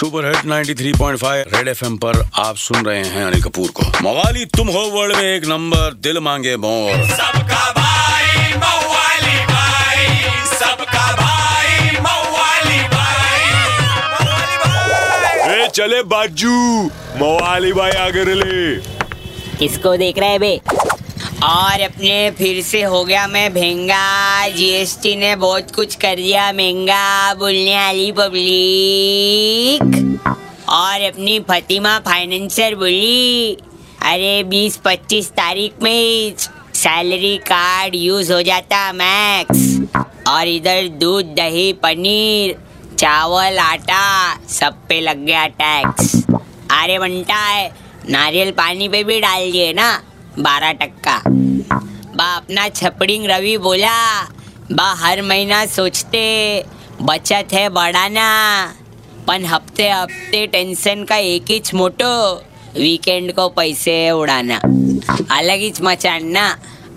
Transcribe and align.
Super 0.00 0.26
hit 0.26 0.44
93.5 0.44 1.54
red 1.54 1.68
FM 1.68 1.96
पर 1.96 2.18
आप 2.38 2.56
सुन 2.56 2.84
रहे 2.84 3.02
हैं 3.04 3.24
अनिल 3.24 3.42
कपूर 3.42 3.70
को। 3.70 3.82
मवाली 4.02 4.44
तुम 4.56 4.68
हो 4.68 4.84
वर्ल्ड 4.90 5.16
में 5.16 5.24
एक 5.24 5.44
नंबर 5.46 5.94
दिल 6.02 6.18
मांगे 6.18 6.56
मोर। 6.56 7.02
सबका 7.08 7.58
भाई 7.72 8.54
मवाली 8.54 9.36
भाई 9.50 10.06
सबका 10.52 11.04
भाई 11.16 11.90
मवाली 11.98 12.80
भाई। 12.94 13.42
मवाली 14.14 14.56
भाई 14.64 15.58
ए 15.58 15.68
चले 15.74 16.02
बाजू 16.14 16.56
मवाली 17.20 17.72
भाई 17.72 17.90
आगे 18.06 18.24
ले 18.34 18.76
किसको 19.58 19.96
देख 19.96 20.18
रहे 20.18 20.38
बे? 20.38 20.60
और 21.44 21.80
अपने 21.80 22.30
फिर 22.30 22.60
से 22.62 22.82
हो 22.82 23.04
गया 23.04 23.26
मैं 23.26 23.48
महँगा 23.50 24.48
जीएसटी 24.48 25.14
ने 25.16 25.34
बहुत 25.36 25.70
कुछ 25.74 25.94
कर 25.96 26.16
दिया 26.16 26.52
महँगा 26.52 27.34
बोलने 27.34 27.74
वाली 27.76 28.10
पब्लिक 28.12 29.82
और 30.70 31.02
अपनी 31.02 31.38
फतिमा 31.40 31.98
फाइनेंसर 31.98 32.74
बोली, 32.74 33.52
अरे 34.02 34.42
20-25 34.44 35.30
तारीख 35.30 35.82
में 35.82 36.34
सैलरी 36.74 37.36
कार्ड 37.46 37.94
यूज़ 37.94 38.32
हो 38.32 38.42
जाता 38.42 38.92
मैक्स 38.92 39.64
और 40.28 40.48
इधर 40.48 40.88
दूध, 41.00 41.34
दही, 41.36 41.72
पनीर, 41.82 42.56
चावल, 42.98 43.58
आटा, 43.58 44.36
सब 44.50 44.86
पे 44.88 45.00
लग 45.00 45.24
गया 45.26 45.46
टैक्स 45.56 46.14
अरे 46.72 46.98
बनता 46.98 47.34
है, 47.36 47.70
नारियल 48.10 48.50
पानी 48.52 48.88
पे 48.88 49.02
भी 49.04 49.20
डाल 49.20 49.50
दिए 49.52 49.72
ना। 49.72 49.90
बारह 50.40 50.72
टक्का। 50.72 51.22
बा 52.16 52.24
अपना 52.36 52.68
छपड़िंग 52.68 53.26
रवि 53.26 53.56
बोला। 53.58 53.96
बा, 54.72 54.92
हर 54.98 55.22
महीना 55.22 55.64
सोचते, 55.66 56.24
बचत 57.02 57.52
है 57.52 57.68
बढ़ाना। 57.68 58.28
पन 59.28 59.44
हफ़्ते 59.44 59.88
हफ़्ते 59.90 60.46
टेंशन 60.46 61.04
का 61.04 61.16
एक 61.16 61.50
ही 61.50 61.62
मोटो 61.74 62.12
वीकेंड 62.74 63.32
को 63.32 63.48
पैसे 63.48 64.10
उड़ाना। 64.10 64.56
अलग 65.30 65.58
ही 65.58 65.72
मचाना, 65.82 66.48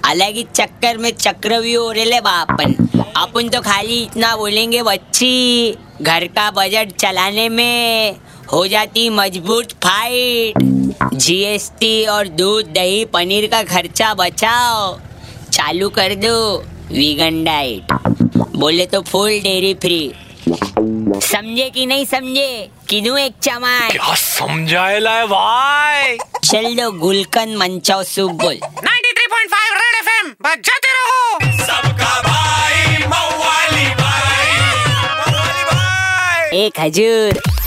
अलग 0.05 0.35
ही 0.35 0.43
चक्कर 0.55 0.97
में 0.97 1.11
चक्रव्यूह 1.11 1.85
हो 1.85 1.91
रहे 1.91 2.19
बापन 2.21 2.73
अपन 3.17 3.49
तो 3.49 3.61
खाली 3.61 4.01
इतना 4.01 4.35
बोलेंगे, 4.35 4.81
बच्ची, 4.83 5.77
घर 6.01 6.25
का 6.27 6.49
बजट 6.51 6.91
चलाने 6.91 7.47
में। 7.49 8.15
हो 8.51 8.65
जाती 8.67 9.09
मज़बूत 9.09 9.71
फाइट 9.83 11.09
जीएसटी 11.15 12.05
और 12.05 12.27
दूध 12.39 12.65
दही 12.73 13.03
पनीर 13.05 13.47
का 13.47 13.61
खर्चा 13.63 14.13
बचाओ। 14.13 14.97
चालू 15.53 15.89
कर 15.89 16.15
दो 16.15 16.35
वीगन 16.91 17.43
डाइट 17.43 17.93
बोले 18.55 18.85
तो 18.85 19.01
फुल 19.01 19.39
डेयरी 19.39 19.73
फ्री 19.73 20.13
समझे 21.23 21.69
कि 21.69 21.85
नहीं 21.85 22.05
समझे? 22.05 22.69
किनू 22.89 23.15
एक 23.17 23.33
चमार 23.43 23.91
क्या 23.91 24.15
समझाएला 24.15 25.11
है 25.11 25.25
भाई? 25.27 26.17
चल 26.43 26.75
दो 26.75 26.91
गुलकंद 26.99 27.57
मंचाओ 27.57 28.03
सूप 28.03 28.31
बोल। 28.41 28.55
93.5 28.55 29.73
रेड 29.73 29.95
एफएम 29.99 30.29
बजाते 30.43 30.93
रहो। 30.93 31.65
सबका 31.65 32.21
भाई 32.21 32.97
मवाली 33.05 33.87
भाई 33.95 34.51
मवाली 34.89 35.63
भाई। 35.71 36.65
एक 36.65 36.79
हजूर। 36.79 37.52